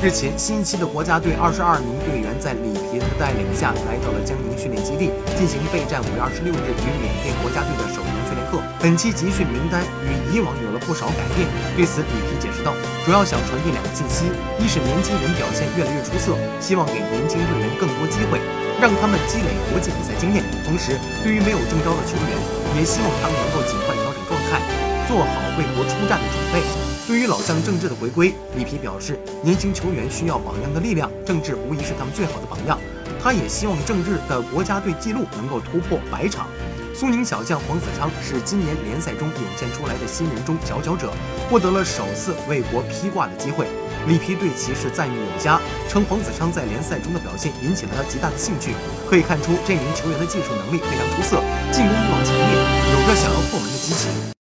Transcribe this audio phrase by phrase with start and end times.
[0.00, 8.64] 日前，新一期的国家队二十二名队员在里皮的带领下来到了江宁训练基地，进行备战五月二十六日与缅甸国家队的首场训练课。
[8.80, 11.44] 本期集训名单与以往有了不少改变。
[11.76, 12.72] 对此，里皮解释道，
[13.04, 14.24] 主要想传递两个信息：
[14.56, 16.32] 一是年轻人表现越来越出色，
[16.64, 18.40] 希望给年轻队员更多机会，
[18.80, 22.32] 让他们积累国际比赛经验；同时，对于没有征召的球员，
[22.72, 23.92] 也希望他们能够尽快，
[25.10, 25.26] 做好
[25.58, 26.62] 为国出战的准备。
[27.08, 32.78] 对于老将郑智的回归，里皮表示，年轻球员需要榜样的力量，郑智无疑是他们最好的榜样。
[33.20, 36.46] 他也希望郑智的国家队纪录能够突破百场。
[36.94, 41.12] 苏宁小将黄子昌是今年联赛中涌现出来的新人中佼佼者，
[41.50, 43.66] 获得了首次为国披挂的机会。
[44.06, 48.74] 里皮对其是赞誉有加，称黄子昌在联赛中的表现引起了他极大的兴趣。
[49.10, 51.42] 可以看出这名球员的技术能力非常出色，
[51.72, 52.46] 进攻欲望强烈，
[52.92, 53.39] 有着想。